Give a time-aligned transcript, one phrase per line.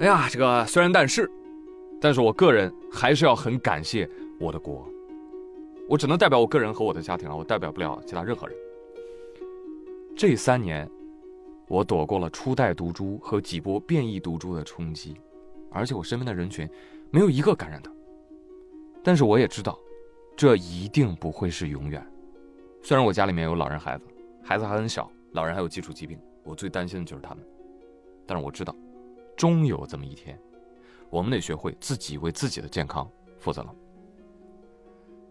[0.00, 1.30] 哎呀，这个虽然但是，
[2.00, 4.08] 但是我个人还是要很感谢
[4.40, 4.86] 我的国。
[5.88, 8.56] 我只能代表我个人和我的家庭啊，我代表不了其他任何人。
[10.16, 10.90] 这三年，
[11.68, 15.14] 我躲过了初代毒株和几波变异毒株的冲击，
[15.70, 16.68] 而且我身边的人群
[17.10, 17.90] 没有一个感染的。
[19.02, 19.78] 但是我也知道，
[20.36, 22.04] 这一定不会是永远。
[22.82, 24.04] 虽然我家里面有老人孩子，
[24.42, 27.44] 孩子还很小，老人还有基础疾病，我最担心的就是他们。
[28.26, 28.74] 但是我知道，
[29.36, 30.38] 终有这么一天，
[31.10, 33.74] 我们得学会自己为自己的健康负责了。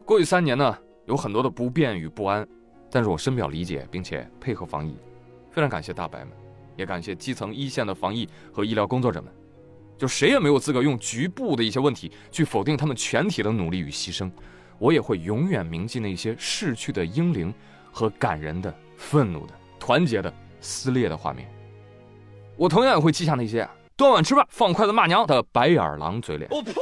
[0.05, 2.48] 过去三年呢，有很多的不便与不安，
[2.91, 4.98] 但是我深表理解，并且配合防疫，
[5.49, 6.34] 非常感谢大白们，
[6.76, 9.31] 也感谢基层一线的防疫和医疗工作者们。
[9.98, 14.29] 就谁也没有资格用局部的一些问题去否定他们全体的努力与牺牲。
[14.79, 17.54] 我也会永远铭记那些逝去的英灵
[17.91, 21.48] 和感人的、愤怒的、团结的、撕裂的画面。
[22.57, 23.65] 我同样也会记下那些
[23.95, 26.49] 端碗吃饭、放筷子骂娘的白眼狼嘴脸。
[26.51, 26.73] 我呸！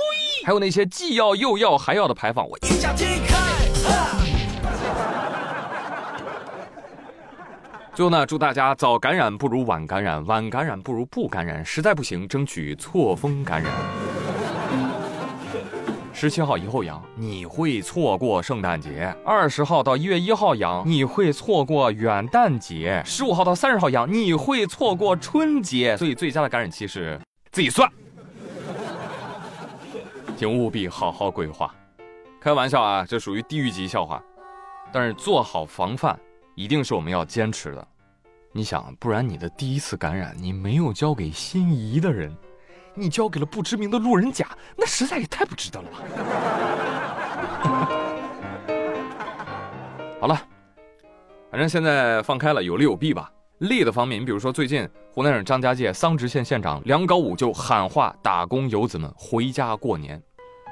[0.46, 2.48] 还有那些既要又要还要的牌坊。
[2.48, 3.42] 我一脚踢开。
[7.94, 13.70] 最后呢，祝大家早感染不如晚感染，晚感染不如不感染，实在不行争取错峰感染。
[16.14, 25.98] 十七号以后阳，你会错过圣诞节；二十号到一月一号阳，你会错过元旦节；十五号到三十号阳，你会错过春节。
[25.98, 27.20] 所以最佳的感染期是
[27.52, 27.90] 自己算，
[30.38, 31.74] 请务必好好规划。
[32.40, 34.22] 开玩笑啊，这属于地狱级笑话，
[34.92, 36.20] 但是做好防范。
[36.54, 37.88] 一定是我们要坚持的，
[38.52, 42.36] 你想，不然你的第一次感染，你没有交给心仪的人，
[42.94, 45.98] 你交给了不知名的路人甲，那实在也太不值得了吧。
[50.20, 50.40] 好了，
[51.50, 53.32] 反正现在放开了，有利有弊吧。
[53.60, 60.22] 利的方面，你比如说最近湖南省张家界桑植县县长梁高武就喊话打工游子们回家过年。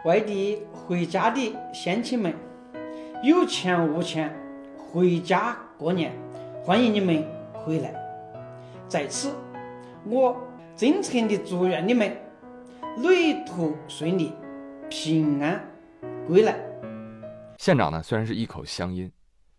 [0.06, 2.34] 外地回家的乡亲们，
[3.24, 4.36] 有钱无钱
[4.78, 5.56] 回家。
[5.78, 6.12] 过年，
[6.64, 7.24] 欢迎你们
[7.54, 7.94] 回来。
[8.88, 9.32] 在此，
[10.04, 10.36] 我
[10.80, 12.18] 真诚的祝愿你们
[13.00, 14.34] 旅途顺利，
[14.90, 15.62] 平安
[16.26, 16.56] 归来。
[17.58, 19.12] 县长呢，虽然是一口乡音，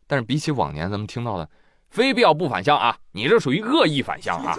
[0.06, 1.46] 但是比起往年咱们听到的
[1.92, 4.56] “非必要不返乡”啊，你这属于恶意返乡啊！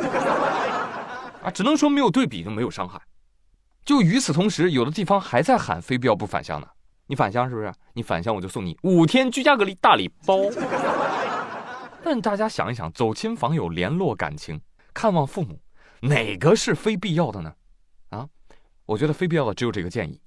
[1.42, 3.02] 啊，只能说没有对比就没有伤害。
[3.84, 6.68] 就与此同时，有的地方还在喊“非必要不返乡”呢。
[7.08, 7.74] 你返乡是不是？
[7.94, 10.38] 你返乡我就送你五天居家隔离大礼包。
[12.06, 14.62] 但大家想一想，走亲访友、联络感情、
[14.94, 15.60] 看望父母，
[16.01, 17.53] 哪个是非必要的呢？
[18.09, 18.28] 啊，
[18.85, 20.19] 我觉得非必要的只有这个建议，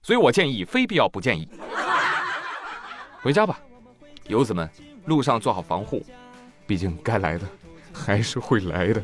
[0.00, 1.48] 所以我建议非必要不建议。
[3.20, 3.60] 回家吧，
[4.28, 4.70] 游子们，
[5.06, 6.04] 路上做好防护，
[6.66, 7.46] 毕竟该来的
[7.92, 9.02] 还是会来的。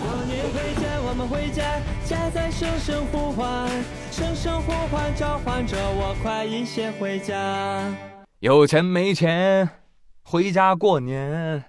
[0.00, 3.68] 过年回家，我们回家，家在声声呼唤，
[4.10, 7.94] 声声呼唤召唤着我，快一些回家。
[8.40, 9.68] 有钱没钱？
[10.22, 11.64] 回家过年，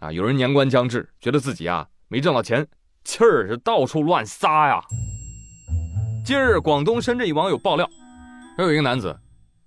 [0.00, 0.12] 啊！
[0.12, 2.66] 有人年关将至，觉得自己啊没挣到钱，
[3.04, 4.80] 气儿是到处乱撒呀。
[6.24, 7.88] 近日，广东深圳一网友爆料，
[8.56, 9.16] 说有一个男子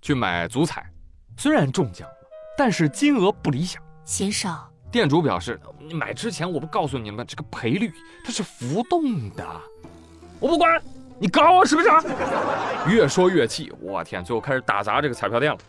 [0.01, 0.89] 去买足彩，
[1.37, 2.15] 虽然中奖了，
[2.57, 3.81] 但是金额不理想。
[4.05, 4.57] 先生，
[4.91, 7.91] 店主表示，你买之前我不告诉你们，这个赔率
[8.25, 9.45] 它是浮动的。
[10.39, 10.81] 我不管，
[11.19, 11.89] 你搞我是不是？
[12.89, 15.59] 越说越气，我天，最后开始打砸这个彩票店了。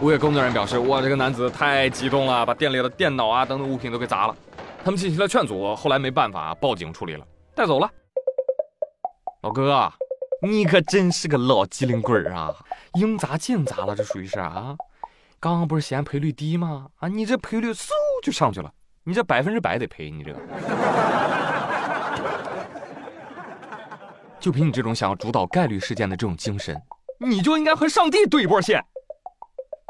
[0.00, 4.36] 物业工作人员表示：“哇，这个男子太激动了，把店里的电脑啊等等物品都给砸了。
[4.84, 7.90] 他们进行了劝阻，后来没办法，报警处理了，带走了。
[9.42, 9.90] 老哥，
[10.42, 12.54] 你可真是个老机灵鬼啊！
[12.94, 14.76] 应砸尽砸了，这属于是啊？
[15.40, 16.86] 刚刚不是嫌赔率低吗？
[16.98, 17.88] 啊，你这赔率嗖
[18.22, 18.70] 就上去了，
[19.04, 20.38] 你这百分之百得赔，你这个。
[24.38, 26.78] 就凭你这种想要主导概率事件的这种精神，
[27.18, 28.84] 你就应该和上帝对一波线。”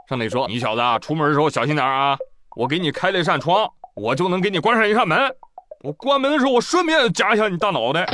[0.09, 2.15] 上帝说：“你小子啊，出门的时候小心点啊！
[2.57, 3.67] 我给你开了一扇窗，
[3.97, 5.35] 我就能给你关上一扇门。
[5.81, 8.07] 我关门的时候，我顺便夹一下你大脑袋。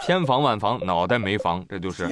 [0.00, 2.08] 千防万防，脑袋没防，这就是。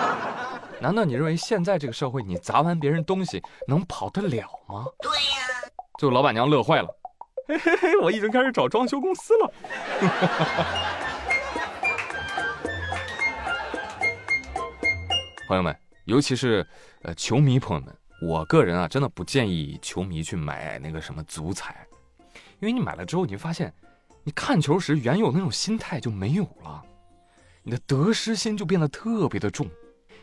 [0.80, 4.86] 难道你认为现在这个社会，你砸完别人东西能跑得了吗？
[5.02, 5.70] 对呀。
[5.98, 6.88] 最后老板娘乐坏了，
[7.48, 9.52] 嘿嘿嘿，我已经开始找装修公司了。
[15.46, 15.76] 朋友们。”
[16.10, 16.66] 尤其是，
[17.02, 21.86] 呃，球迷朋友们，我个人啊，真的不建议球迷去买那个什么足彩，
[22.58, 23.72] 因为你买了之后，你会发现，
[24.24, 26.82] 你看球时原有那种心态就没有了，
[27.62, 29.70] 你的得失心就变得特别的重，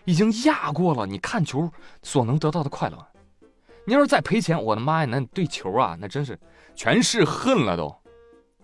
[0.04, 1.72] 已经压过了你看球
[2.04, 3.08] 所能得到的快乐。
[3.86, 6.38] 你要是再赔钱，我的妈呀，那对球啊，那真是
[6.76, 7.96] 全是恨了都。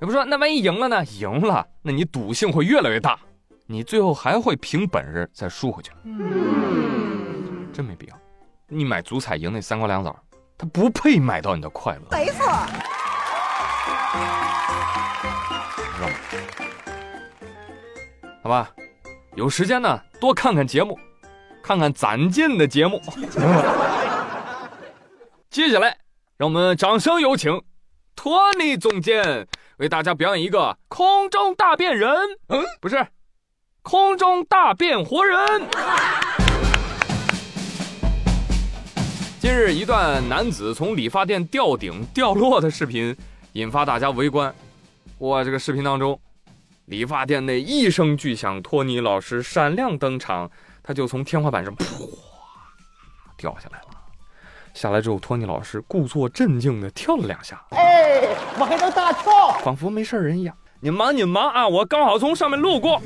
[0.01, 1.05] 也不说那万一赢了呢？
[1.05, 3.17] 赢了，那你赌性会越来越大，
[3.65, 5.93] 你最后还会凭本事再输回去。
[7.73, 8.15] 真没必要。
[8.67, 10.15] 你买足彩赢那三瓜两枣，
[10.57, 12.01] 他不配买到你的快乐。
[12.11, 12.47] 没错。
[18.41, 18.69] 好吧，
[19.35, 20.99] 有时间呢多看看节目，
[21.63, 23.01] 看看攒劲的节目。
[25.49, 25.97] 接下来，
[26.37, 27.63] 让我们掌声有请
[28.15, 29.47] 托尼总监
[29.77, 32.11] 为大家表演一个空中大变人。
[32.49, 33.07] 嗯，不是，
[33.81, 35.37] 空中大变活人。
[39.43, 43.13] 近日，一段男子从理发店吊顶掉落的视频
[43.51, 44.55] 引发大家围观。
[45.17, 46.17] 哇，这个视频当中，
[46.85, 50.49] 理发店内一声巨响，托尼老师闪亮登场，
[50.81, 52.09] 他就从天花板上噗
[53.35, 53.87] 掉下来了。
[54.73, 58.21] 下来之后，托尼老师故作镇静地跳了两下，哎，
[58.57, 60.55] 我还能大跳，仿佛没事人一样。
[60.79, 63.01] 你忙你忙啊，我刚好从上面路过。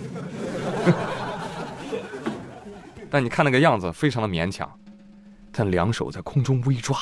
[3.10, 4.72] 但你看那个样子，非常的勉强。
[5.58, 6.96] 但两手在空中微抓，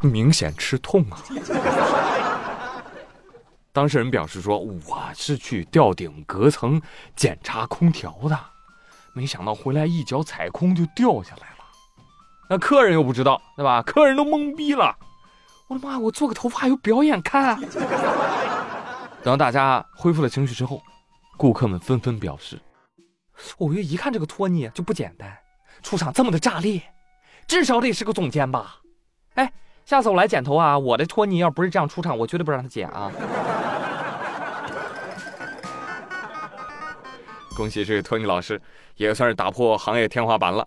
[0.00, 1.18] 明显吃痛啊。
[3.72, 4.56] 当事人表示说
[4.86, 6.80] ：“我是去吊顶隔层
[7.16, 8.38] 检查空调的，
[9.14, 11.64] 没想到回来一脚踩空就掉下来了。”
[12.48, 13.82] 那客人又不知道，对吧？
[13.82, 14.96] 客人都懵逼了。
[15.66, 15.98] 我的妈！
[15.98, 17.60] 我做个头发有表演看。
[19.24, 20.80] 等大家恢复了情绪之后，
[21.36, 22.60] 顾客们纷纷表示
[23.58, 25.36] ：“我一看这个托尼就不简单，
[25.82, 26.82] 出场这么的炸裂，
[27.46, 28.76] 至少得是个总监吧？”
[29.34, 29.52] 哎，
[29.84, 33.10] 下次我来剪头啊，我的托尼要不是这样出场，我绝对不让他剪啊。
[37.56, 38.60] 恭喜这位托尼老师，
[38.96, 40.66] 也算是打破行业天花板了。